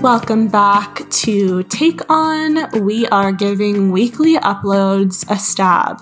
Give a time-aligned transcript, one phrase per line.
[0.00, 2.82] Welcome back to Take On.
[2.82, 6.00] We are giving weekly uploads a stab.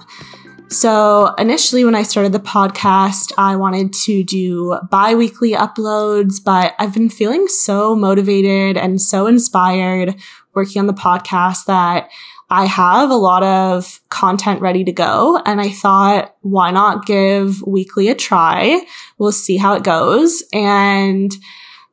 [0.68, 6.74] So, initially, when I started the podcast, I wanted to do bi weekly uploads, but
[6.78, 10.14] I've been feeling so motivated and so inspired
[10.54, 12.08] working on the podcast that
[12.50, 15.42] I have a lot of content ready to go.
[15.44, 18.80] And I thought, why not give weekly a try?
[19.18, 20.44] We'll see how it goes.
[20.52, 21.36] And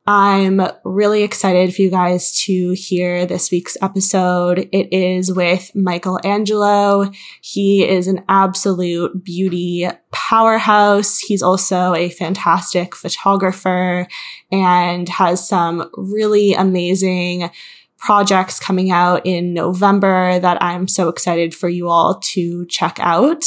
[0.08, 4.68] I'm really excited for you guys to hear this week's episode.
[4.70, 7.10] It is with Michael Angelo.
[7.40, 11.18] He is an absolute beauty powerhouse.
[11.18, 14.06] He's also a fantastic photographer
[14.52, 17.50] and has some really amazing
[17.98, 23.42] projects coming out in November that I'm so excited for you all to check out.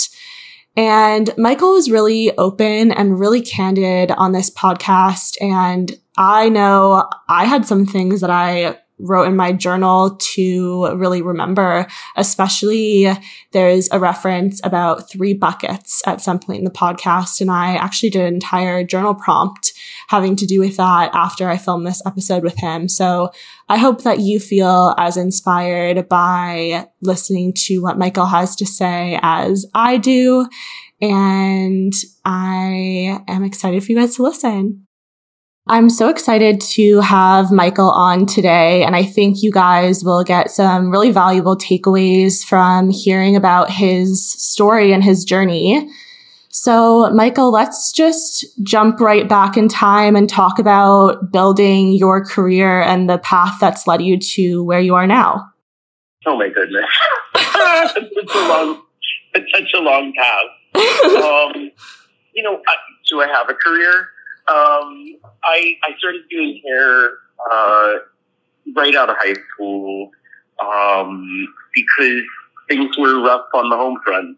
[0.76, 5.42] And Michael was really open and really candid on this podcast.
[5.42, 11.22] And I know I had some things that I wrote in my journal to really
[11.22, 13.10] remember, especially
[13.54, 17.40] there's a reference about three buckets at some point in the podcast.
[17.40, 19.72] And I actually did an entire journal prompt
[20.10, 22.90] having to do with that after I filmed this episode with him.
[22.90, 23.32] So
[23.70, 29.18] I hope that you feel as inspired by listening to what Michael has to say
[29.22, 30.50] as I do.
[31.00, 31.94] And
[32.26, 34.86] I am excited for you guys to listen.
[35.72, 38.84] I'm so excited to have Michael on today.
[38.84, 44.32] And I think you guys will get some really valuable takeaways from hearing about his
[44.32, 45.88] story and his journey.
[46.50, 52.82] So, Michael, let's just jump right back in time and talk about building your career
[52.82, 55.52] and the path that's led you to where you are now.
[56.26, 56.90] Oh my goodness.
[57.36, 58.82] it's such a long,
[59.36, 61.54] it's such a long path.
[61.56, 61.72] um,
[62.34, 62.60] you know,
[63.08, 64.08] do I have a career?
[64.50, 67.12] Um, I, I started doing hair
[67.52, 67.94] uh,
[68.76, 70.10] right out of high school
[70.60, 72.22] um, because
[72.68, 74.38] things were rough on the home front.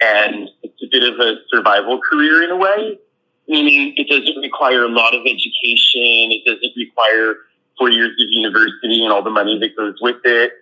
[0.00, 2.98] And it's a bit of a survival career in a way,
[3.46, 6.32] meaning it doesn't require a lot of education.
[6.32, 7.36] It doesn't require
[7.78, 10.52] four years of university and all the money that goes with it.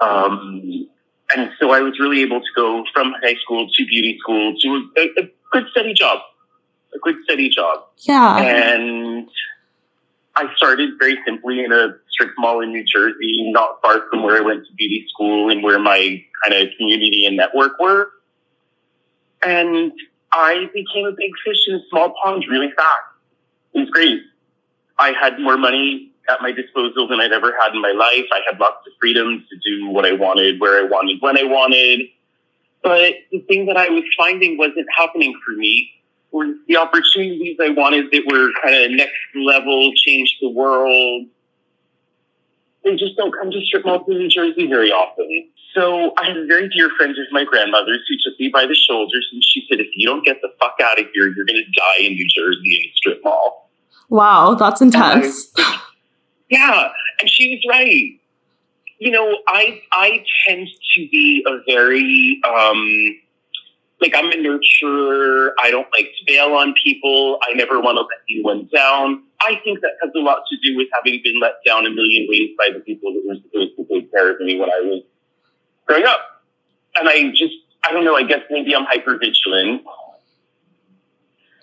[0.00, 0.88] Um,
[1.36, 4.88] and so I was really able to go from high school to beauty school to
[4.96, 6.20] a, a good steady job
[6.94, 7.84] a good steady job.
[7.98, 8.38] Yeah.
[8.38, 9.28] And
[10.36, 14.36] I started very simply in a strip mall in New Jersey, not far from where
[14.36, 18.10] I went to beauty school and where my kind of community and network were.
[19.42, 19.92] And
[20.32, 22.88] I became a big fish in a small pond really fast.
[23.74, 24.20] It was great.
[24.98, 28.26] I had more money at my disposal than I'd ever had in my life.
[28.32, 31.44] I had lots of freedom to do what I wanted, where I wanted, when I
[31.44, 32.08] wanted.
[32.82, 35.90] But the thing that I was finding wasn't happening for me
[36.32, 41.26] were the opportunities I wanted that were kind of next level, change the world.
[42.84, 45.50] They just don't come to strip malls in New Jersey very often.
[45.74, 48.74] So I have a very dear friend of my grandmother's who took me by the
[48.74, 51.62] shoulders and she said, if you don't get the fuck out of here, you're going
[51.62, 53.70] to die in New Jersey in a strip mall.
[54.08, 55.52] Wow, that's intense.
[55.56, 55.80] I,
[56.50, 56.88] yeah,
[57.20, 58.18] and she was right.
[58.98, 63.20] You know, I I tend to be a very um,
[64.00, 65.50] like I'm a nurturer.
[65.62, 67.38] I don't like to bail on people.
[67.42, 69.24] I never want to let anyone down.
[69.42, 72.26] I think that has a lot to do with having been let down a million
[72.28, 75.02] ways by the people that were supposed to take care of me when I was
[75.86, 76.20] growing up.
[76.96, 79.82] And I just, I don't know, I guess maybe I'm hyper vigilant.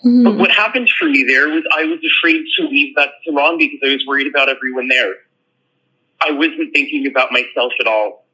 [0.06, 0.24] Mm-hmm.
[0.24, 3.80] But what happened for me there was I was afraid to leave that salon because
[3.84, 5.14] I was worried about everyone there.
[6.22, 8.26] I wasn't thinking about myself at all.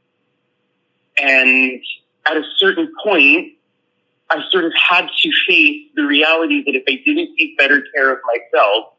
[1.17, 1.81] And
[2.25, 3.53] at a certain point,
[4.29, 8.13] I sort of had to face the reality that if I didn't take better care
[8.13, 8.93] of myself,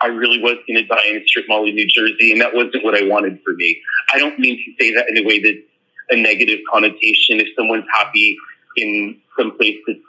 [0.00, 2.54] I really was going to die in a strip mall in New Jersey, and that
[2.54, 3.80] wasn't what I wanted for me.
[4.12, 5.64] I don't mean to say that in a way that's
[6.10, 7.40] a negative connotation.
[7.40, 8.36] If someone's happy
[8.76, 10.00] in some place that's,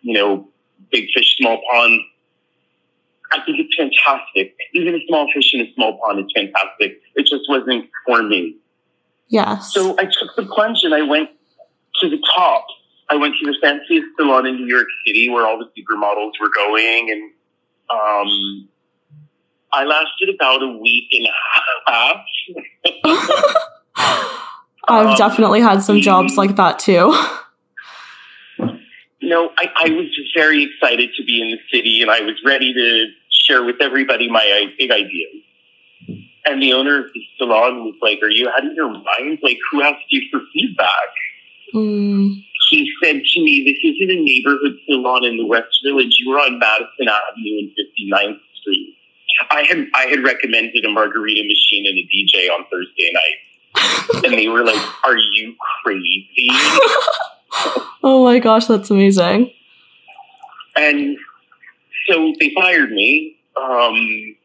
[0.00, 0.48] you know,
[0.90, 2.00] big fish, small pond,
[3.32, 4.54] I think it's fantastic.
[4.72, 7.02] Even a small fish in a small pond is fantastic.
[7.16, 8.56] It just wasn't for me.
[9.28, 9.58] Yeah.
[9.58, 11.30] So I took the plunge and I went
[12.00, 12.66] to the top
[13.08, 16.50] I went to the fanciest salon in New York City where all the supermodels were
[16.54, 17.30] going, and
[17.90, 18.68] um,
[19.72, 22.16] I lasted about a week and a half.
[24.88, 27.14] I've um, definitely had some jobs like that too.
[29.22, 32.72] No, I, I was very excited to be in the city, and I was ready
[32.72, 35.42] to share with everybody my big ideas.
[36.44, 39.38] And the owner of the salon was like, "Are you out of your mind?
[39.42, 40.90] Like, who asked you for feedback?"
[41.74, 46.16] Mm he said to me, This isn't a neighborhood salon in the West Village.
[46.18, 48.96] You were on Madison Avenue and 59th Street.
[49.50, 54.32] I had I had recommended a margarita machine and a DJ on Thursday night, and
[54.32, 55.54] they were like, "Are you
[55.84, 56.48] crazy?"
[58.02, 59.52] oh my gosh, that's amazing.
[60.76, 61.16] And
[62.08, 64.36] so they fired me, um,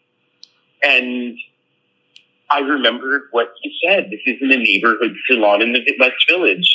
[0.84, 1.38] and
[2.50, 4.10] I remembered what he said.
[4.12, 6.68] This isn't a neighborhood salon in the West Village.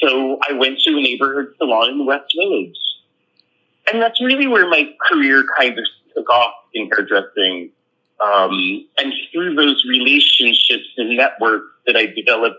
[0.00, 2.76] So I went to a neighborhood salon in the West Village.
[3.90, 5.84] And that's really where my career kind of
[6.14, 7.70] took off in hairdressing.
[8.24, 12.56] Um, and through those relationships and networks that I developed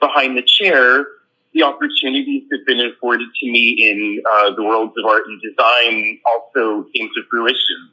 [0.00, 1.06] behind the chair,
[1.54, 5.40] the opportunities that have been afforded to me in uh, the worlds of art and
[5.40, 7.90] design also came to fruition.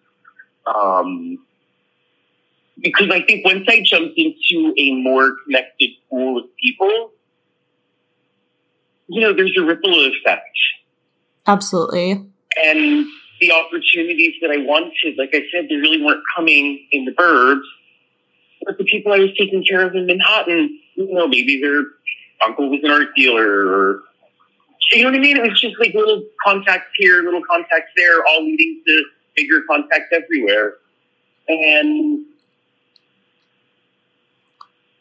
[0.65, 1.45] Um,
[2.81, 7.11] because I think once I jumped into a more connected pool of people,
[9.07, 10.57] you know, there's a ripple effect.
[11.45, 12.11] Absolutely.
[12.61, 13.05] And
[13.39, 17.65] the opportunities that I wanted, like I said, they really weren't coming in the burbs.
[18.65, 21.83] But the people I was taking care of in Manhattan, you know, maybe their
[22.45, 24.03] uncle was an art dealer or
[24.91, 25.37] you know what I mean?
[25.37, 29.03] It was just like little contacts here, little contacts there, all leading to
[29.35, 30.75] bigger contacts everywhere.
[31.47, 32.25] And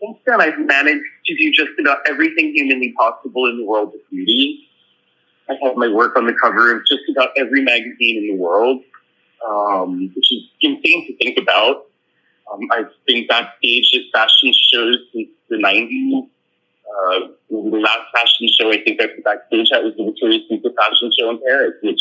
[0.03, 4.01] since then, I've managed to do just about everything humanly possible in the world of
[4.11, 4.69] beauty.
[5.49, 8.83] I have my work on the cover of just about every magazine in the world,
[9.47, 11.87] um, which is insane to think about.
[12.53, 16.29] Um, I've been backstage at fashion shows since the 90s.
[16.93, 20.75] Uh, the last fashion show I think I was backstage at was the Victoria's Secret
[20.77, 22.01] fashion show in Paris, which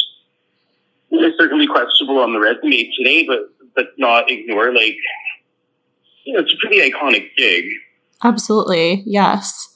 [1.12, 4.98] is certainly questionable on the resume today, but but not ignore like
[6.26, 7.66] you know it's a pretty iconic gig.
[8.24, 9.68] Absolutely, yes.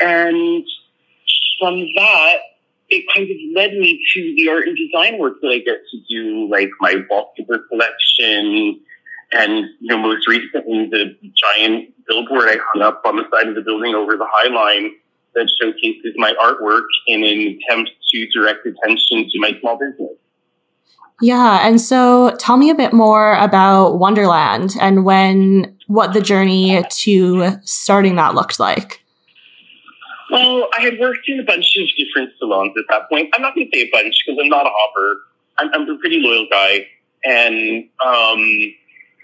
[0.00, 0.64] And
[1.60, 2.36] from that,
[2.88, 5.98] it kind of led me to the art and design work that I get to
[6.08, 8.80] do, like my wallpaper collection,
[9.32, 13.54] and you know, most recently the giant billboard I hung up on the side of
[13.54, 14.92] the building over the High Line
[15.34, 20.16] that showcases my artwork in an attempt to direct attention to my small business.
[21.20, 26.82] Yeah, and so tell me a bit more about Wonderland and when what the journey
[26.88, 29.02] to starting that looked like.
[30.30, 33.30] Well, I had worked in a bunch of different salons at that point.
[33.34, 35.20] I'm not going to say a bunch because I'm not a hopper.
[35.58, 36.86] I'm, I'm, a pretty loyal guy,
[37.24, 38.74] and um,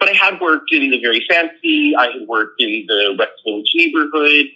[0.00, 1.94] but I had worked in the very fancy.
[1.96, 4.46] I had worked in the West Village neighborhood,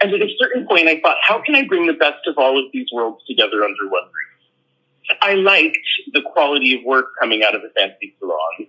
[0.00, 2.58] and at a certain point, I thought, how can I bring the best of all
[2.58, 5.18] of these worlds together under one roof?
[5.20, 5.76] I liked
[6.12, 8.68] the quality of work coming out of a fancy salon,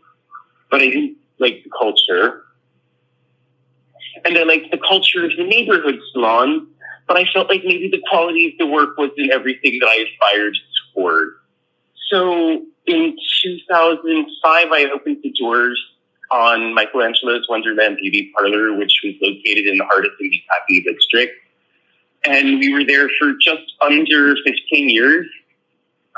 [0.72, 2.44] but I didn't like the culture.
[4.26, 6.68] And I liked the culture of the neighborhood salon,
[7.08, 10.58] but I felt like maybe the quality of the work wasn't everything that I aspired
[10.94, 11.34] toward.
[12.10, 15.82] So in 2005, I opened the doors
[16.32, 21.34] on Michelangelo's Wonderland Beauty Parlor, which was located in the heart of the Meatpacking District.
[22.26, 25.28] And we were there for just under 15 years.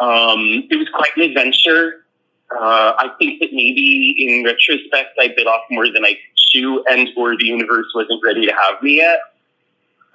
[0.01, 2.05] Um, it was quite an adventure.
[2.51, 6.17] Uh, I think that maybe in retrospect, I bit off more than I
[6.49, 9.19] chew and or the universe wasn't ready to have me yet.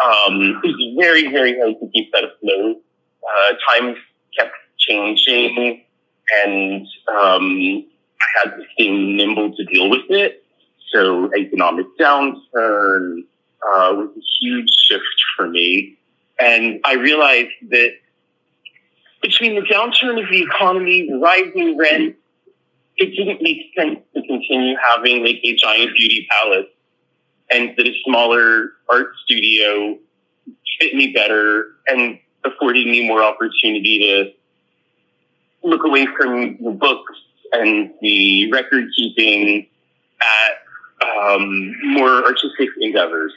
[0.04, 2.82] Um, it was very, very hard to keep that afloat.
[3.22, 3.96] Uh, times
[4.36, 5.84] kept changing
[6.44, 7.84] and um,
[8.20, 10.44] I had to stay nimble to deal with it.
[10.92, 13.20] So economic downturn
[13.62, 15.04] uh, was a huge shift
[15.36, 15.98] for me.
[16.40, 17.90] And I realized that
[19.22, 22.16] between the downturn of the economy, rising rent,
[22.96, 26.66] it didn't make sense to continue having like a giant beauty palace
[27.50, 29.98] and that a smaller art studio
[30.80, 37.14] fit me better and afforded me more opportunity to look away from the books
[37.52, 39.66] and the record keeping
[40.20, 43.32] at um, more artistic endeavors.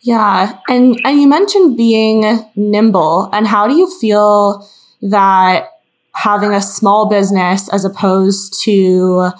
[0.00, 4.68] Yeah, and and you mentioned being nimble, and how do you feel
[5.02, 5.70] that
[6.16, 9.30] having a small business as opposed to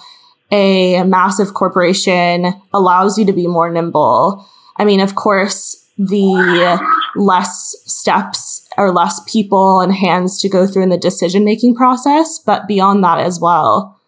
[0.52, 4.46] a massive corporation allows you to be more nimble.
[4.76, 6.78] I mean, of course, the
[7.16, 12.38] less steps or less people and hands to go through in the decision making process,
[12.38, 13.98] but beyond that as well.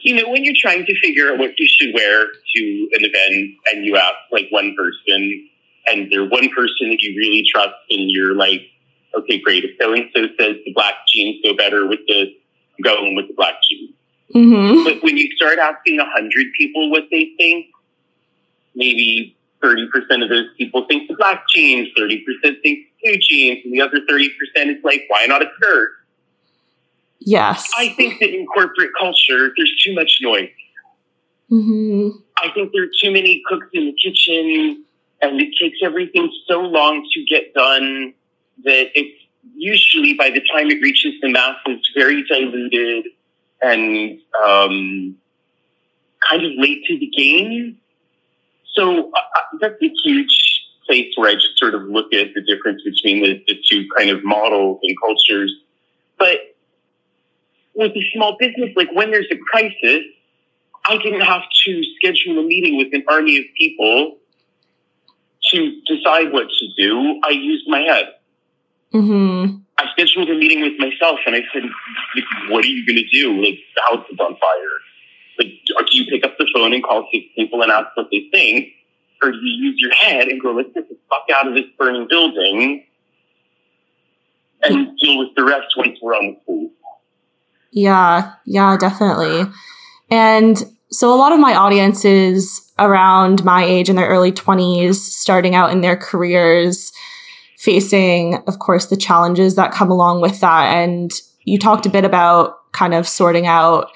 [0.00, 3.58] You know, when you're trying to figure out what you should wear to an event
[3.70, 5.48] and you ask like one person
[5.86, 8.62] and they're one person that you really trust and you're like,
[9.18, 9.64] okay, great.
[9.64, 12.34] If so and so says the black jeans go better with the,
[12.82, 13.96] going with the black jeans
[14.34, 14.84] Mm-hmm.
[14.84, 17.66] But when you start asking 100 people what they think,
[18.74, 19.86] maybe 30%
[20.22, 24.00] of those people think the black jeans, 30% think the blue jeans, and the other
[24.08, 24.28] 30%
[24.76, 25.90] is like, why not a skirt?
[27.20, 27.70] Yes.
[27.76, 30.50] I think that in corporate culture, there's too much noise.
[31.50, 32.18] Mm-hmm.
[32.38, 34.84] I think there are too many cooks in the kitchen,
[35.22, 38.12] and it takes everything so long to get done
[38.64, 39.22] that it's
[39.54, 43.06] usually by the time it reaches the masses very diluted
[43.62, 45.16] and um,
[46.28, 47.78] kind of late to the game.
[48.74, 52.42] So uh, uh, that's a huge place where I just sort of look at the
[52.42, 55.52] difference between the, the two kind of models and cultures.
[56.18, 56.38] But
[57.74, 60.02] with a small business, like when there's a crisis,
[60.86, 64.18] I didn't have to schedule a meeting with an army of people
[65.50, 67.20] to decide what to do.
[67.24, 68.14] I used my head.
[68.94, 69.56] Mm-hmm.
[69.78, 71.62] I scheduled a meeting with myself and I said,
[72.48, 73.42] what are you going to do?
[73.42, 74.76] Like, the house is on fire.
[75.38, 78.28] Like, do you pick up the phone and call six people and ask what they
[78.32, 78.68] think?
[79.22, 81.64] Or do you use your head and go, let's get the fuck out of this
[81.78, 82.84] burning building
[84.62, 86.72] and deal with the rest once we're on the street?
[87.72, 89.52] Yeah, yeah, definitely.
[90.10, 94.94] And so a lot of my audience is around my age in their early 20s,
[94.94, 96.92] starting out in their careers
[97.66, 100.72] facing, of course, the challenges that come along with that.
[100.72, 101.10] And
[101.44, 103.90] you talked a bit about kind of sorting out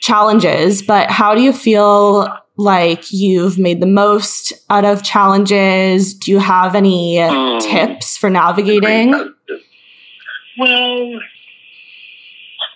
[0.00, 2.26] challenges, but how do you feel
[2.56, 6.14] like you've made the most out of challenges?
[6.14, 9.12] Do you have any um, tips for navigating?
[10.58, 11.20] Well,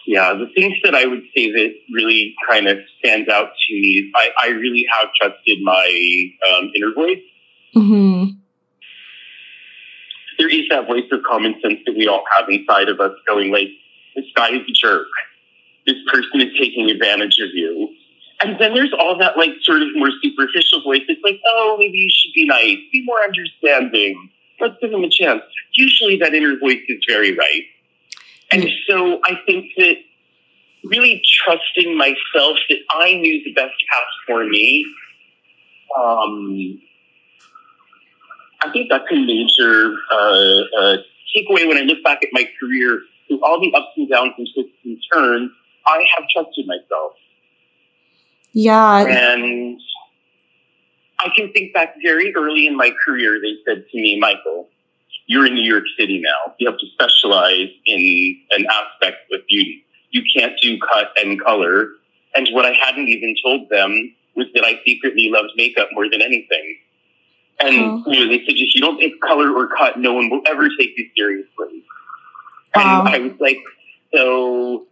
[0.06, 4.12] yeah, the things that I would say that really kind of stands out to me
[4.14, 5.86] I, I really have trusted my
[6.50, 7.22] um, inner voice.
[7.74, 8.41] Mm-hmm
[10.42, 13.52] there is that voice of common sense that we all have inside of us going
[13.52, 13.68] like,
[14.16, 15.06] this guy is a jerk.
[15.86, 17.94] This person is taking advantage of you.
[18.42, 21.02] And then there's all that like sort of more superficial voice.
[21.06, 24.30] It's like, oh, maybe you should be nice, be more understanding.
[24.60, 25.42] Let's give him a chance.
[25.74, 27.62] Usually that inner voice is very right.
[28.50, 29.94] And so I think that
[30.84, 34.84] really trusting myself that I knew the best path for me
[35.96, 36.80] um,
[38.64, 40.96] I think that's a major uh, uh,
[41.34, 43.02] takeaway when I look back at my career.
[43.28, 45.50] Through all the ups and downs and twists and turns,
[45.86, 47.12] I have trusted myself.
[48.52, 49.06] Yeah.
[49.06, 49.80] And
[51.20, 54.68] I can think back very early in my career, they said to me, Michael,
[55.26, 56.54] you're in New York City now.
[56.58, 59.84] You have to specialize in an aspect of beauty.
[60.10, 61.88] You can't do cut and color.
[62.34, 66.22] And what I hadn't even told them was that I secretly loved makeup more than
[66.22, 66.76] anything.
[67.62, 68.10] And oh.
[68.10, 70.68] you know, they said if you don't take color or cut, no one will ever
[70.78, 71.84] take you seriously.
[72.74, 73.04] Wow.
[73.06, 73.58] And I was like,
[74.14, 74.86] so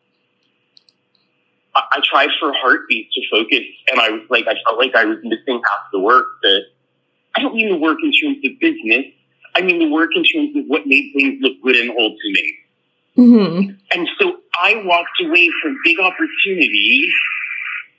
[1.75, 4.95] I, I tried for a heartbeat to focus, and I was like, I felt like
[4.95, 6.27] I was missing half the work.
[6.43, 6.63] That
[7.37, 9.07] I don't mean the work in terms of business.
[9.57, 12.33] I mean the work in terms of what made things look good and whole to
[12.33, 12.55] me.
[13.19, 13.71] Mm-hmm.
[13.93, 17.13] And so I walked away from big opportunities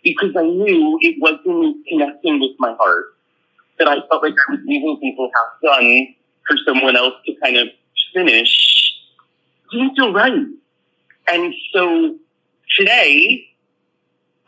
[0.02, 3.14] because I knew it wasn't connecting with my heart
[3.82, 6.08] that I felt like I was leaving people half done
[6.48, 7.68] for someone else to kind of
[8.14, 8.72] finish
[9.72, 10.46] didn't feel right.
[11.32, 12.16] And so
[12.78, 13.48] today,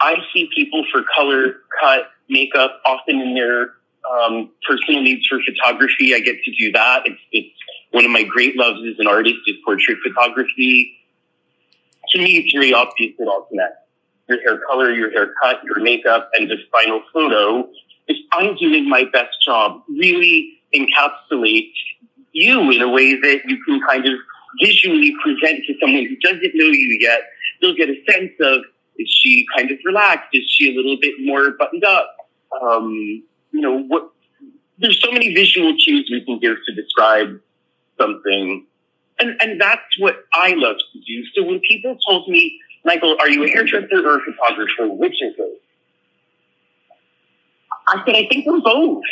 [0.02, 3.74] I see people for color, cut, makeup, often in their
[4.12, 6.13] um, personal needs for photography.
[6.13, 7.04] I get to do that.
[7.06, 7.56] It's, it's
[7.92, 10.94] one of my great loves as an artist is portrait photography.
[12.10, 13.78] To me, it's very obvious it all connects.
[14.28, 17.70] Your hair color, your hair cut, your makeup, and the final photo
[18.07, 21.72] if I'm doing my best job, really encapsulate
[22.31, 24.13] you in a way that you can kind of
[24.62, 27.22] visually present to someone who doesn't know you yet.
[27.62, 28.62] They'll get a sense of
[28.98, 30.29] is she kind of relaxed?
[30.33, 32.15] Is she a little bit more buttoned up?
[32.62, 34.12] Um, you know, what?
[34.77, 37.39] There's so many visual cues we can give to describe
[38.00, 38.65] something,
[39.19, 41.24] and and that's what I love to do.
[41.36, 44.93] So when people told me, Michael, are you a hairdresser or a photographer?
[44.93, 45.62] Which is it?
[47.88, 49.04] I said, I think we're both.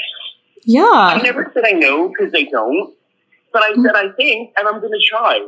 [0.63, 0.85] Yeah.
[0.85, 2.93] I never said I know because I don't,
[3.51, 3.85] but I mm-hmm.
[3.85, 5.39] said I think, and I'm going to try.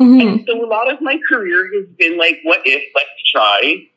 [0.00, 0.20] Mm-hmm.
[0.20, 3.88] And so a lot of my career has been like, what if, let's try.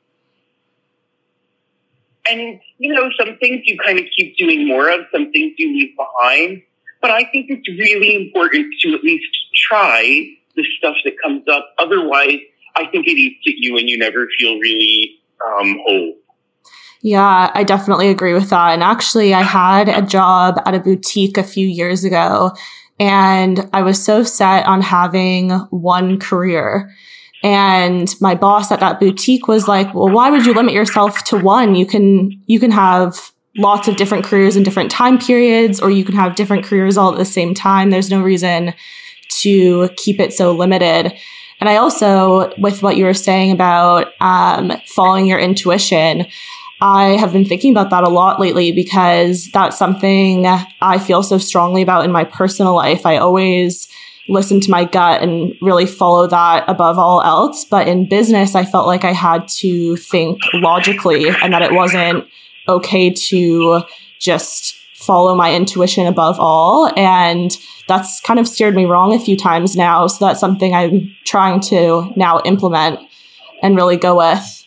[2.30, 5.68] And, you know, some things you kind of keep doing more of, some things you
[5.74, 6.64] leave behind.
[7.02, 9.28] But I think it's really important to at least
[9.70, 11.74] try the stuff that comes up.
[11.78, 12.40] Otherwise,
[12.76, 16.16] I think it eats at you and you never feel really um, whole.
[17.06, 18.72] Yeah, I definitely agree with that.
[18.72, 22.52] And actually, I had a job at a boutique a few years ago,
[23.00, 26.92] and I was so set on having one career.
[27.44, 31.38] And my boss at that boutique was like, "Well, why would you limit yourself to
[31.38, 31.76] one?
[31.76, 36.06] You can you can have lots of different careers in different time periods, or you
[36.06, 37.92] can have different careers all at the same time.
[37.92, 38.74] There's no reason
[39.42, 41.14] to keep it so limited."
[41.60, 46.26] And I also, with what you were saying about um, following your intuition,
[46.82, 51.38] I have been thinking about that a lot lately because that's something I feel so
[51.38, 53.06] strongly about in my personal life.
[53.06, 53.88] I always
[54.28, 57.64] listen to my gut and really follow that above all else.
[57.64, 62.26] But in business, I felt like I had to think logically and that it wasn't
[62.68, 63.84] okay to
[64.20, 66.92] just follow my intuition above all.
[66.98, 67.56] And
[67.88, 70.08] that's kind of steered me wrong a few times now.
[70.08, 73.00] So that's something I'm trying to now implement
[73.62, 74.65] and really go with.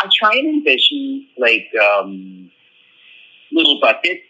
[0.00, 2.50] I try and envision like um,
[3.52, 4.22] little buckets.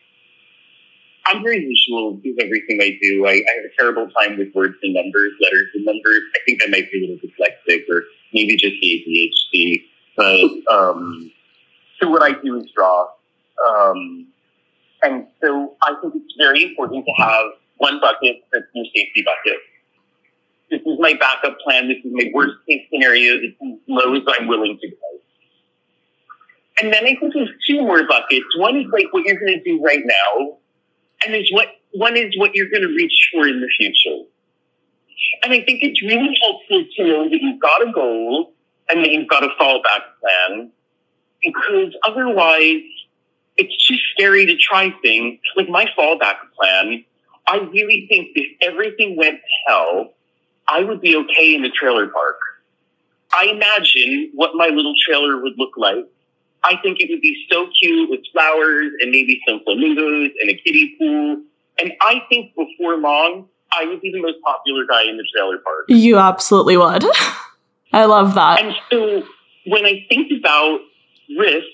[1.27, 3.27] I'm very visual with everything I do.
[3.27, 6.23] I, I, have a terrible time with words and numbers, letters and numbers.
[6.35, 9.83] I think I might be a little dyslexic or maybe just ADHD.
[10.17, 11.31] But um,
[12.01, 13.09] so what I do is draw.
[13.69, 14.29] Um,
[15.03, 17.47] and so I think it's very important to have
[17.77, 19.59] one bucket that's your safety bucket.
[20.71, 21.89] This is my backup plan.
[21.89, 23.37] This is my worst case scenario.
[23.37, 25.08] This is as low as I'm willing to go.
[26.81, 28.47] And then I think there's two more buckets.
[28.57, 30.59] One is like what you're going to do right now,
[31.25, 34.25] and there's what one is what you're going to reach for in the future.
[35.43, 38.53] And I think it's really helpful to know that you've got a goal
[38.89, 40.71] and that you've got a fallback plan,
[41.43, 42.83] because otherwise
[43.57, 45.41] it's too scary to try things.
[45.57, 47.05] Like my fallback plan,
[47.49, 50.13] I really think if everything went to hell,
[50.69, 52.39] I would be okay in the trailer park.
[53.33, 56.07] I imagine what my little trailer would look like
[56.65, 60.55] I think it would be so cute with flowers and maybe some flamingos and a
[60.55, 61.43] kiddie pool.
[61.81, 65.59] And I think before long, I would be the most popular guy in the trailer
[65.59, 65.85] park.
[65.89, 67.05] You absolutely would.
[67.93, 68.61] I love that.
[68.61, 69.23] And so
[69.67, 70.81] when I think about
[71.39, 71.69] risks,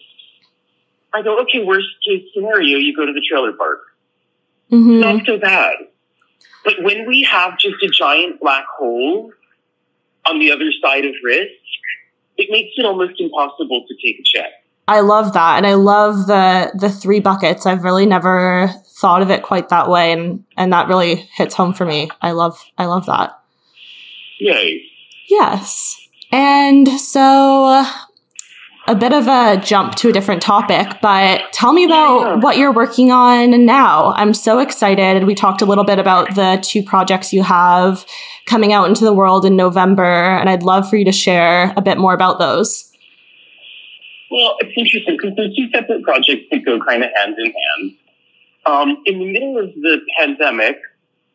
[1.12, 3.80] I go, okay, worst case scenario, you go to the trailer park.
[4.70, 5.00] Mm-hmm.
[5.00, 5.76] Not so bad.
[6.64, 9.32] But when we have just a giant black hole
[10.26, 11.52] on the other side of risk,
[12.36, 14.50] it makes it almost impossible to take a check.
[14.86, 15.56] I love that.
[15.56, 17.66] And I love the the three buckets.
[17.66, 21.74] I've really never thought of it quite that way and and that really hits home
[21.74, 22.10] for me.
[22.22, 23.38] I love I love that.
[24.38, 24.82] Yay.
[25.28, 26.00] Yes.
[26.30, 27.90] And so uh,
[28.86, 32.72] a bit of a jump to a different topic, but tell me about what you're
[32.72, 34.12] working on now.
[34.12, 35.24] I'm so excited.
[35.24, 38.04] We talked a little bit about the two projects you have
[38.46, 41.82] coming out into the world in November, and I'd love for you to share a
[41.82, 42.90] bit more about those.
[44.34, 47.96] Well, it's interesting because they're two separate projects that go kind of hand in hand.
[48.66, 50.76] Um, in the middle of the pandemic,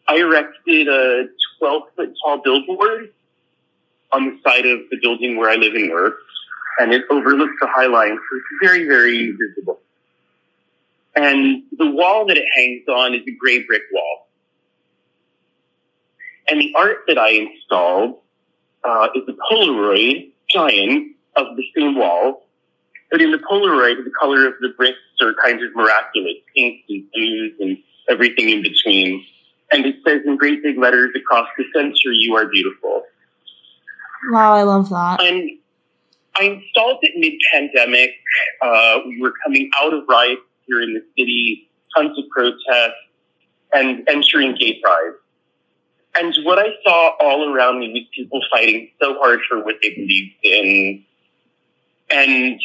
[0.09, 1.27] I erected a
[1.59, 3.13] 12 foot tall billboard
[4.11, 6.17] on the side of the building where I live and work,
[6.79, 9.79] and it overlooks the High Line, so it's very, very visible.
[11.15, 14.27] And the wall that it hangs on is a gray brick wall.
[16.49, 18.17] And the art that I installed
[18.83, 22.43] uh, is a Polaroid giant of the same wall
[23.11, 27.11] but in the Polaroid, the color of the bricks are kind of miraculous, pinks and
[27.11, 27.77] blues and
[28.09, 29.25] everything in between.
[29.71, 33.03] And it says in great big letters across the center, you are beautiful.
[34.31, 35.21] Wow, I love that.
[35.21, 35.49] And
[36.35, 38.11] I installed it mid-pandemic.
[38.61, 42.93] Uh, we were coming out of riots here in the city, tons of protests,
[43.73, 45.13] and entering gay pride.
[46.15, 49.89] And what I saw all around me was people fighting so hard for what they
[49.91, 51.05] believed in.
[52.09, 52.59] And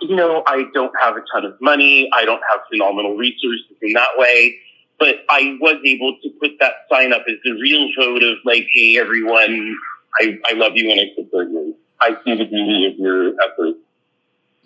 [0.00, 2.08] you know, I don't have a ton of money.
[2.12, 4.56] I don't have phenomenal resources in that way.
[4.98, 8.66] But I was able to put that sign up as the real vote of like,
[8.72, 9.76] hey, everyone,
[10.20, 11.76] I, I love you and I support you.
[12.00, 13.78] I see the beauty of your efforts.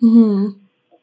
[0.01, 0.57] Mm-hmm.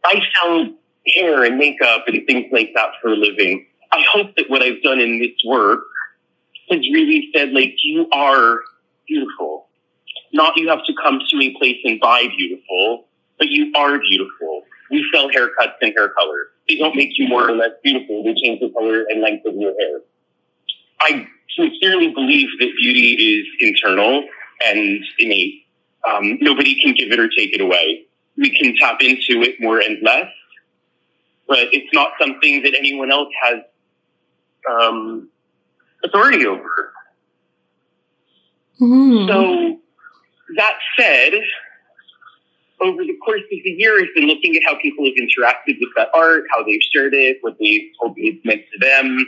[0.05, 0.75] I found
[1.15, 3.67] hair and makeup and things like that for a living.
[3.93, 5.81] I hope that what I've done in this work
[6.71, 8.61] has really said, like, you are
[9.07, 9.67] beautiful.
[10.33, 13.08] Not you have to come to a place and buy beautiful
[13.39, 14.63] but you are beautiful.
[14.91, 16.49] We sell haircuts and hair color.
[16.69, 18.23] They don't make you more or less beautiful.
[18.25, 20.01] They change the color and length of your hair.
[21.01, 24.25] I sincerely believe that beauty is internal
[24.67, 25.67] and innate.
[26.09, 28.07] Um, nobody can give it or take it away.
[28.37, 30.31] We can tap into it more and less,
[31.47, 33.61] but it's not something that anyone else has
[34.71, 35.29] um,
[36.05, 36.93] authority over.
[38.81, 39.29] Mm.
[39.29, 39.81] So
[40.57, 41.33] that said,
[42.81, 45.91] over the course of the year, I've been looking at how people have interacted with
[45.97, 49.27] that art, how they've shared it, what they've told me it's meant to them.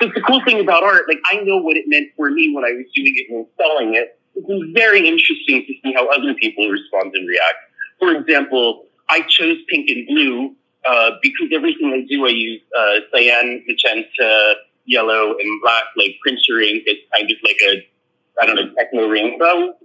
[0.00, 2.64] So the cool thing about art, like I know what it meant for me when
[2.64, 4.18] I was doing it and selling it.
[4.34, 7.56] It's been very interesting to see how other people respond and react.
[7.98, 10.54] For example, I chose pink and blue
[10.86, 14.54] uh, because everything I do, I use uh, cyan, magenta,
[14.86, 16.84] yellow, and black, like printer ink.
[16.86, 17.86] It's kind of like a,
[18.40, 19.76] I don't know, techno rainbow.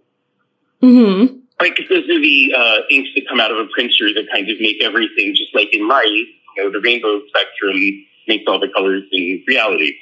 [0.82, 1.38] Mm-hmm.
[1.59, 4.47] Right, because those are the uh, inks that come out of a printer that kind
[4.47, 6.05] of make everything just like in light.
[6.05, 9.93] You know, the rainbow spectrum makes all the colors in reality.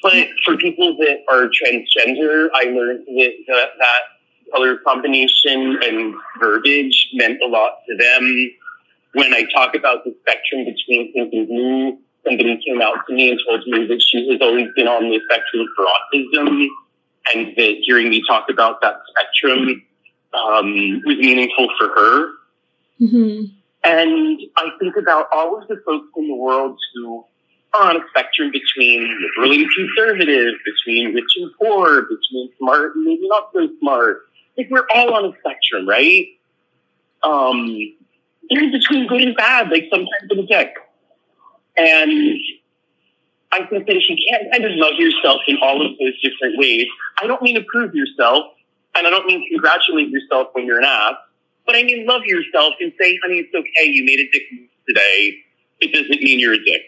[0.00, 7.08] But for people that are transgender, I learned that that, that color combination and verbiage
[7.14, 8.50] meant a lot to them.
[9.14, 13.30] When I talk about the spectrum between pink and blue, somebody came out to me
[13.30, 16.66] and told me that she has always been on the spectrum for autism,
[17.34, 19.82] and that hearing me talk about that spectrum
[20.34, 22.32] um, was meaningful for her.
[23.00, 23.44] Mm-hmm.
[23.84, 27.24] And I think about all of the folks in the world who
[27.74, 33.04] are on a spectrum between liberal and conservative, between rich and poor, between smart and
[33.04, 34.22] maybe not so smart.
[34.56, 36.26] Like we're all on a spectrum, right?
[37.24, 37.66] Um,
[38.50, 40.74] even between good and bad, like sometimes in a deck.
[41.76, 42.38] And
[43.50, 46.58] I think that if you can't kind of love yourself in all of those different
[46.58, 46.86] ways,
[47.20, 48.52] I don't mean approve yourself,
[48.94, 51.14] and I don't mean congratulate yourself when you're an ass,
[51.66, 54.68] but I mean love yourself and say, honey, it's okay, you made a dick move
[54.88, 55.38] today.
[55.80, 56.82] It doesn't mean you're a dick.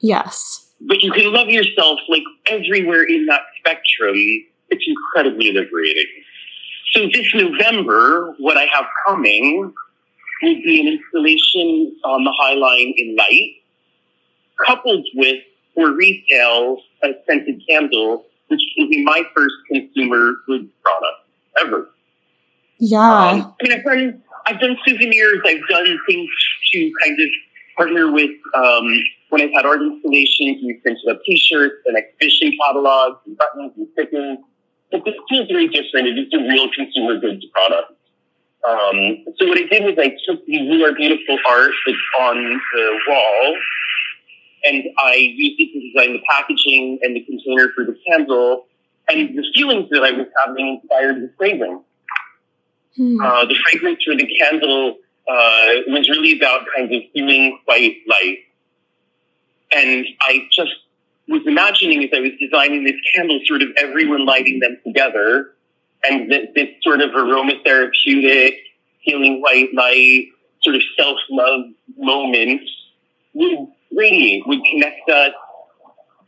[0.00, 0.72] Yes.
[0.80, 4.14] But you can love yourself like everywhere in that spectrum.
[4.14, 6.06] It's incredibly liberating.
[6.92, 9.72] So this November, what I have coming
[10.42, 13.56] will be an installation on the High Line in light,
[14.64, 15.42] coupled with
[15.74, 21.28] for retail a scented candle, which will be my first consumer goods product
[21.60, 21.88] ever.
[22.78, 22.98] Yeah.
[23.00, 25.40] Um, I mean, I've done I've done souvenirs.
[25.44, 26.30] I've done things
[26.72, 27.28] to kind of
[27.76, 28.30] partner with.
[28.54, 33.72] Um, when I've had art installations, we printed up T-shirts and exhibition catalogs and buttons
[33.76, 34.38] and stickers.
[34.92, 36.06] But this feels very different.
[36.06, 37.92] It is a real consumer goods product.
[38.68, 42.60] Um, so what I did was I took the You Are Beautiful art that's on
[42.72, 43.56] the wall,
[44.66, 48.66] and I used it to design the packaging and the container for the candle.
[49.08, 51.82] And the feelings that I was having inspired the fragrance.
[52.96, 53.20] Hmm.
[53.20, 54.96] Uh, the fragrance for the candle
[55.28, 58.38] uh, was really about kind of feeling white light.
[59.72, 60.72] And I just
[61.28, 65.54] was imagining as I was designing this candle, sort of everyone lighting them together,
[66.08, 68.56] and that this sort of aromatherapeutic,
[69.00, 70.28] healing white light,
[70.62, 72.62] sort of self love moment
[73.34, 75.32] would radiate, would connect us.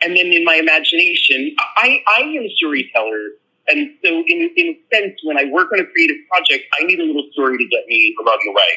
[0.02, 3.30] And then in my imagination, I, I am a storyteller.
[3.68, 7.00] And so, in, in a sense, when I work on a creative project, I need
[7.00, 8.72] a little story to get me along the way.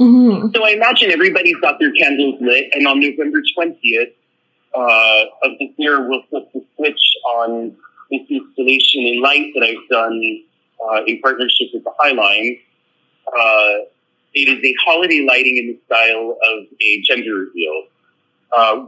[0.00, 0.46] Mm-hmm.
[0.54, 4.12] So I imagine everybody's got their candles lit, and on November 20th
[4.74, 7.76] uh, of this year, we'll flip the switch on
[8.10, 10.42] this installation in light that I've done
[10.88, 12.60] uh, in partnership with the Highline.
[13.26, 13.84] Uh,
[14.34, 17.84] it is a holiday lighting in the style of a gender reveal.
[18.56, 18.86] Uh,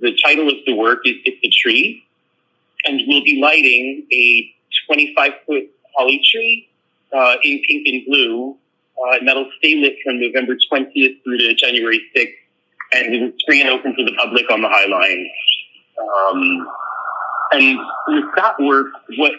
[0.00, 2.04] the title of the work is It's a Tree,
[2.84, 4.52] and we'll be lighting a
[4.86, 6.68] 25 foot holly tree
[7.12, 8.56] uh, in pink and blue
[8.98, 12.32] uh, and that'll stay lit from November 20th through to January 6th,
[12.92, 15.28] and it's free and open to the public on the High Line.
[16.00, 16.68] Um,
[17.52, 18.86] and with that work,
[19.16, 19.32] what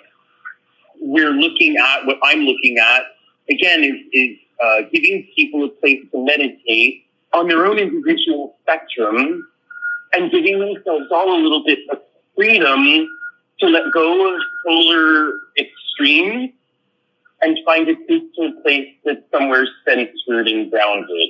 [0.99, 3.01] we're looking at, what I'm looking at,
[3.49, 9.47] again, is, is uh, giving people a place to meditate on their own individual spectrum
[10.13, 11.99] and giving themselves all a little bit of
[12.35, 13.07] freedom
[13.59, 16.51] to let go of polar extremes
[17.41, 21.29] and find a peaceful place that's somewhere centered and grounded.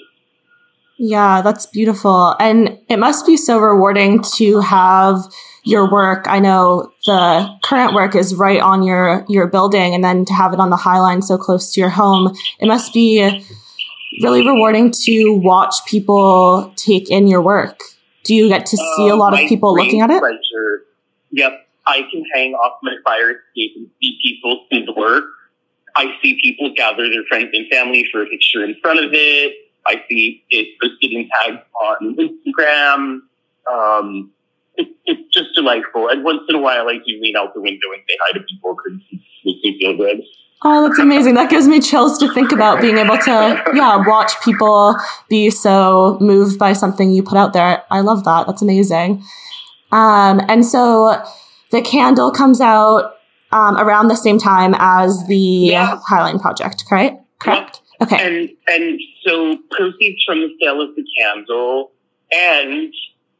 [0.98, 2.36] Yeah, that's beautiful.
[2.40, 5.18] And it must be so rewarding to have
[5.64, 6.26] your work.
[6.28, 10.54] I know the current work is right on your your building and then to have
[10.54, 12.36] it on the High Line so close to your home.
[12.60, 13.46] It must be
[14.24, 17.80] really rewarding to watch people take in your work.
[18.24, 20.20] Do you get to see a Uh, lot of people looking at it?
[20.20, 20.86] Pleasure.
[21.32, 21.68] Yep.
[21.86, 25.26] I can hang off my fire escape and see people see the work.
[25.96, 29.54] I see people gather their friends and family for a picture in front of it.
[29.86, 30.68] I see it
[31.02, 33.20] and tagged on Instagram.
[33.72, 34.32] Um,
[34.76, 36.10] it, it's just delightful.
[36.10, 38.40] And once in a while, I do lean out the window and say hi to
[38.44, 40.22] people because it makes me feel good.
[40.64, 41.36] Oh, that's amazing.
[41.36, 44.96] That gives me chills to think about being able to, yeah, watch people
[45.30, 47.84] be so moved by something you put out there.
[47.92, 48.48] I love that.
[48.48, 49.24] That's amazing.
[49.92, 51.24] Um, and so
[51.72, 53.18] the candle comes out
[53.52, 56.00] um, around the same time as the Yeah.
[56.10, 57.22] Highline project, correct?
[57.40, 57.82] Correct.
[58.02, 58.18] Okay.
[58.20, 61.92] And and so proceeds from the sale of the candle
[62.32, 62.94] and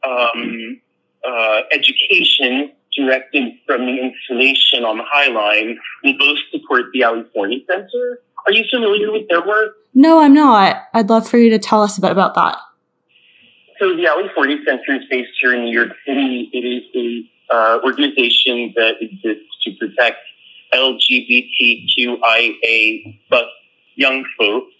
[0.06, 0.80] um,
[1.26, 7.24] uh, education directed from the installation on the High Line will both support the Ali
[7.34, 8.20] Forney Center.
[8.46, 9.76] Are you familiar with their work?
[9.94, 10.84] No, I'm not.
[10.94, 12.58] I'd love for you to tell us a bit about that.
[13.78, 16.50] So the Ali Forney Center is based here in New York City.
[16.52, 20.18] It is a uh, organization that exists to protect
[20.74, 22.18] LGBTQIA
[23.28, 23.46] plus
[23.98, 24.72] young folks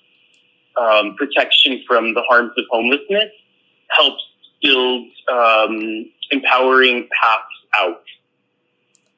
[0.80, 3.30] um, protection from the harms of homelessness
[3.90, 4.22] helps
[4.62, 7.44] build um, empowering paths
[7.78, 8.02] out.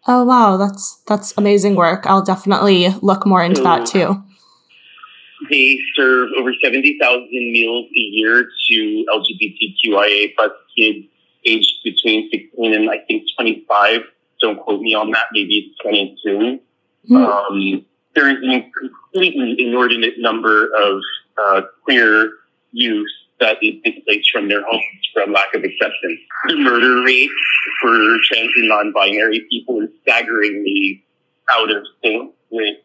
[0.06, 2.06] Oh wow, that's that's amazing work.
[2.06, 4.22] I'll definitely look more into so that too.
[5.50, 11.06] They serve over seventy thousand meals a year to LGBTQIA plus kids
[11.44, 14.00] aged between sixteen and I think twenty five.
[14.40, 15.26] Don't quote me on that.
[15.32, 16.60] Maybe it's twenty two.
[17.10, 17.26] Mm.
[17.26, 18.70] Um, there is a
[19.12, 21.00] completely inordinate number of
[21.42, 22.32] uh, queer
[22.72, 23.08] youth
[23.40, 26.20] that is displaced from their homes from lack of acceptance.
[26.48, 27.30] The murder rate
[27.80, 31.02] for trans and non-binary people is staggeringly
[31.50, 32.76] out of sync with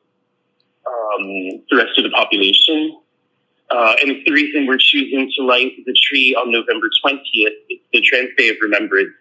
[0.88, 2.98] um, the rest of the population.
[3.70, 7.20] Uh, and it's the reason we're choosing to light the tree on November 20th.
[7.34, 9.14] It's the Trans Day of Remembrance.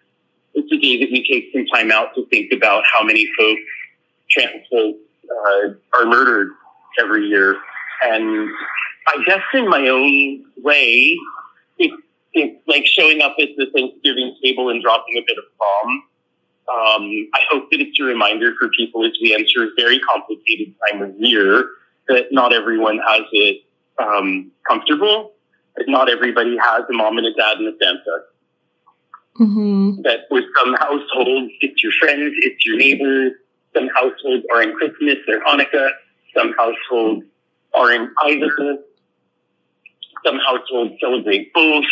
[0.53, 3.61] It's a day that we take some time out to think about how many folks,
[4.29, 6.51] trans folks, uh, are murdered
[6.99, 7.57] every year.
[8.03, 8.49] And
[9.07, 11.17] I guess in my own way,
[11.77, 12.01] it's,
[12.33, 16.03] it's like showing up at the Thanksgiving table and dropping a bit of bomb.
[16.67, 20.73] Um, I hope that it's a reminder for people as we enter a very complicated
[20.89, 21.69] time of year
[22.07, 23.63] that not everyone has it
[23.99, 25.33] um, comfortable,
[25.75, 28.23] that not everybody has a mom and a dad and a Santa.
[29.39, 30.01] Mm-hmm.
[30.03, 33.33] That with some households, it's your friends, it's your neighbors.
[33.75, 35.89] Some households are in Christmas or Hanukkah.
[36.35, 37.25] Some households
[37.73, 38.79] are in either
[40.25, 41.85] some households celebrate both.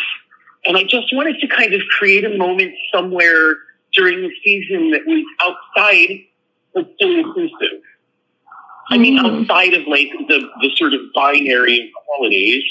[0.65, 3.57] And I just wanted to kind of create a moment somewhere
[3.93, 6.25] during the season that was outside
[6.73, 7.81] but still inclusive.
[8.89, 9.41] I mean, mm.
[9.41, 12.63] outside of like the, the sort of binary of holidays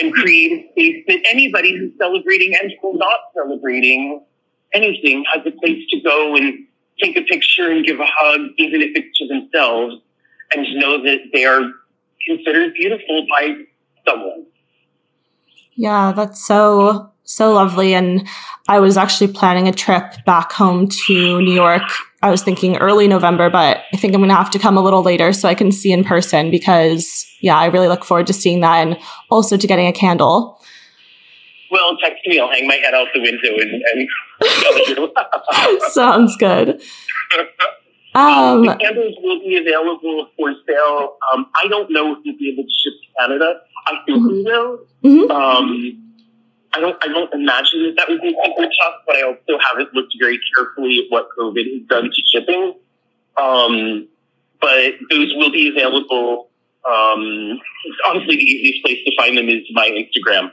[0.00, 4.22] and create a space that anybody who's celebrating and or not celebrating
[4.74, 6.66] anything has a place to go and
[7.02, 9.96] take a picture and give a hug, even if it's to themselves,
[10.54, 11.60] and to know that they are
[12.26, 13.54] considered beautiful by
[14.06, 14.46] someone.
[15.74, 17.94] Yeah, that's so so lovely.
[17.94, 18.26] And
[18.68, 21.82] I was actually planning a trip back home to New York.
[22.22, 24.82] I was thinking early November, but I think I'm going to have to come a
[24.82, 28.32] little later so I can see in person because, yeah, I really look forward to
[28.32, 28.98] seeing that and
[29.30, 30.57] also to getting a candle.
[31.70, 32.38] Well, text me.
[32.38, 34.08] I'll hang my head out the window and, and
[35.92, 36.80] Sounds good.
[38.14, 41.16] Um, the candles will be available for sale.
[41.32, 43.60] Um, I don't know if you'll be able to ship to Canada.
[43.86, 44.28] I think mm-hmm.
[44.28, 44.78] we will.
[45.04, 45.30] Mm-hmm.
[45.30, 46.08] Um,
[46.74, 46.96] I don't.
[47.02, 50.40] I don't imagine that that would be super tough, but I also haven't looked very
[50.56, 52.74] carefully at what COVID has done to shipping.
[53.36, 54.08] Um,
[54.60, 56.48] but those will be available.
[56.88, 57.60] Um,
[58.06, 60.50] honestly, the easiest place to find them is my Instagram.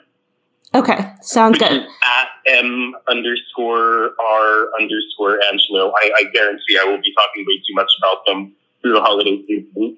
[0.73, 1.71] Okay, sounds good.
[2.05, 5.91] At M underscore R underscore Angelo.
[5.95, 9.43] I, I guarantee I will be talking way too much about them through the holiday
[9.47, 9.97] season.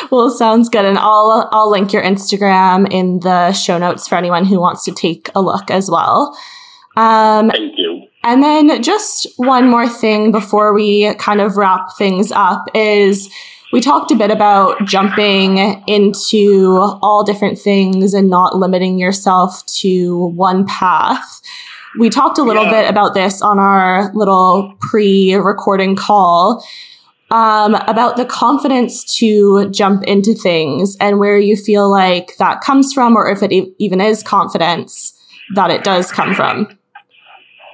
[0.10, 0.84] well, sounds good.
[0.84, 4.92] And I'll I'll link your Instagram in the show notes for anyone who wants to
[4.92, 6.36] take a look as well.
[6.96, 8.06] Um, Thank you.
[8.24, 13.32] And then just one more thing before we kind of wrap things up is
[13.72, 20.28] we talked a bit about jumping into all different things and not limiting yourself to
[20.28, 21.40] one path.
[21.98, 22.82] We talked a little yeah.
[22.82, 26.64] bit about this on our little pre recording call
[27.30, 32.92] um, about the confidence to jump into things and where you feel like that comes
[32.92, 35.12] from, or if it e- even is confidence
[35.54, 36.68] that it does come from.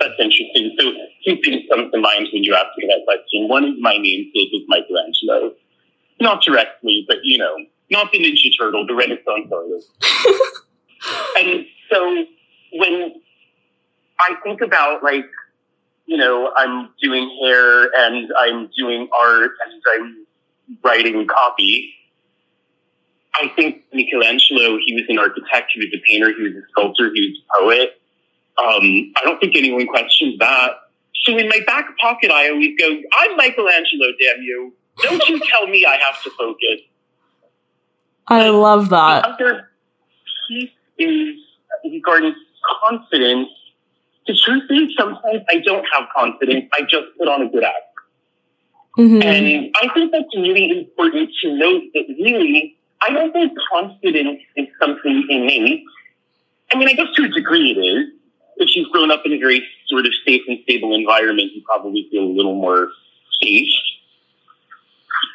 [0.01, 0.75] That's interesting.
[0.79, 0.91] So,
[1.25, 3.49] two things come to mind when you ask me that question.
[3.49, 5.55] One is my namesake is Michelangelo
[6.21, 7.57] not directly, but you know,
[7.91, 9.91] not the Ninja Turtle, the Renaissance artist.
[11.39, 12.25] and so
[12.73, 13.15] when
[14.19, 15.27] I think about like,
[16.07, 20.27] you know, I'm doing hair and I'm doing art and I'm
[20.85, 21.95] writing copy.
[23.35, 27.11] I think Michelangelo, he was an architect, he was a painter, he was a sculptor,
[27.13, 28.01] he was a poet.
[28.57, 30.71] Um, I don't think anyone questions that.
[31.25, 32.87] So in my back pocket, I always go,
[33.19, 34.73] I'm Michelangelo, damn you.
[35.03, 36.81] Don't you tell me I have to focus.
[38.27, 39.23] I love that.
[39.23, 39.71] The other
[40.49, 41.37] piece is
[41.85, 42.35] regarding
[42.83, 43.49] confidence.
[44.27, 46.67] The truth is, sometimes I don't have confidence.
[46.73, 47.77] I just put on a good act.
[48.99, 49.23] Mm-hmm.
[49.23, 54.69] And I think that's really important to note that really, I don't think confidence is
[54.81, 55.83] something innate.
[56.73, 58.11] I mean, I guess to a degree it is.
[58.57, 62.07] If you've grown up in a very sort of safe and stable environment, you probably
[62.11, 62.89] feel a little more
[63.43, 63.69] safe.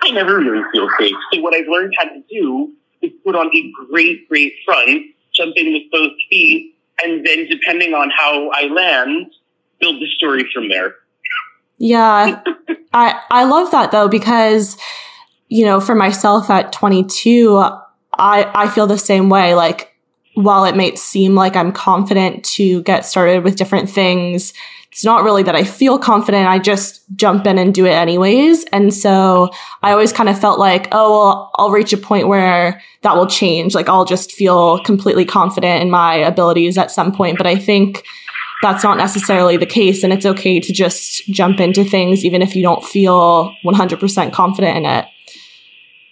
[0.04, 1.15] I never really feel safe.
[1.34, 5.54] So what I've learned how to do is put on a great, great front, jump
[5.56, 9.32] in with both feet, and then depending on how I land,
[9.80, 10.95] build the story from there.
[11.78, 12.41] Yeah.
[12.93, 14.78] I I love that though because
[15.47, 17.80] you know, for myself at 22, I
[18.17, 19.95] I feel the same way like
[20.36, 24.54] while it may seem like I'm confident to get started with different things,
[24.91, 26.47] it's not really that I feel confident.
[26.47, 28.63] I just jump in and do it anyways.
[28.65, 29.49] And so
[29.84, 33.28] I always kind of felt like, oh, well, I'll reach a point where that will
[33.28, 33.75] change.
[33.75, 37.38] Like I'll just feel completely confident in my abilities at some point.
[37.38, 38.04] But I think
[38.63, 40.04] that's not necessarily the case.
[40.04, 44.78] And it's okay to just jump into things, even if you don't feel 100% confident
[44.78, 45.06] in it.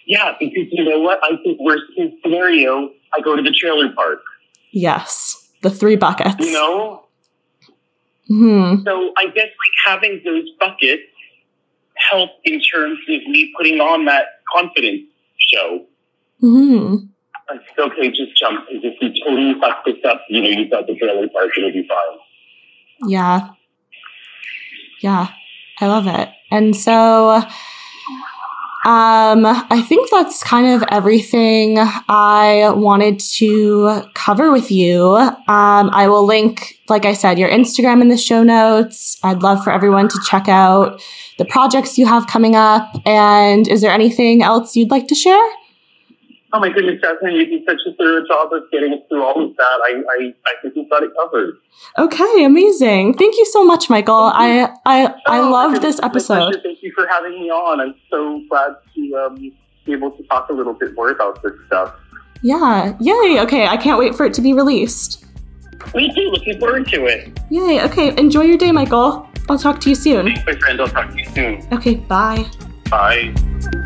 [0.06, 1.18] Yeah, because you know what?
[1.22, 4.20] I think worst case scenario, I go to the trailer park.
[4.70, 6.36] Yes, the three buckets.
[6.38, 7.07] You know?
[8.28, 8.82] Hmm.
[8.84, 11.02] So I guess like having those buckets
[12.10, 15.02] help in terms of me putting on that confidence
[15.38, 15.86] show.
[16.42, 17.06] Mm-hmm.
[17.50, 18.66] It's okay, just jump.
[18.70, 21.88] If you totally fuck this up, you know, you thought the trailer park, it'll be
[21.88, 23.10] fine.
[23.10, 23.48] Yeah.
[25.00, 25.28] Yeah.
[25.80, 26.28] I love it.
[26.50, 27.42] And so
[28.84, 35.14] um, I think that's kind of everything I wanted to cover with you.
[35.16, 39.18] Um, I will link, like I said, your Instagram in the show notes.
[39.24, 41.00] I'd love for everyone to check out
[41.38, 42.94] the projects you have coming up.
[43.06, 45.48] And is there anything else you'd like to share?
[46.52, 49.42] Oh my goodness, Jasmine, you did such a thorough job of getting us through all
[49.42, 49.78] of that.
[49.88, 51.54] I, I, I think we've got it covered.
[51.96, 53.14] Okay, amazing.
[53.14, 54.30] Thank you so much, Michael.
[54.34, 56.54] I I, I Oh, loved this episode.
[56.62, 57.80] Thank you for having me on.
[57.80, 59.36] I'm so glad to um,
[59.86, 61.94] be able to talk a little bit more about this stuff.
[62.42, 62.96] Yeah.
[63.00, 63.40] Yay.
[63.40, 65.24] Okay, I can't wait for it to be released.
[65.94, 66.28] Me too.
[66.30, 67.38] Looking forward to it.
[67.50, 67.82] Yay.
[67.84, 69.28] Okay, enjoy your day, Michael.
[69.48, 70.26] I'll talk to you soon.
[70.26, 70.80] Thanks, my friend.
[70.80, 71.66] I'll talk to you soon.
[71.72, 72.44] Okay, bye.
[72.90, 73.84] Bye.